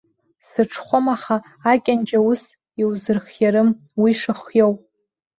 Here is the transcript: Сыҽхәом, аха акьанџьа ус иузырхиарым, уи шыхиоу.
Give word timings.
Сыҽхәом, 0.49 1.05
аха 1.15 1.35
акьанџьа 1.71 2.19
ус 2.29 2.43
иузырхиарым, 2.81 3.69
уи 4.01 4.11
шыхиоу. 4.19 4.73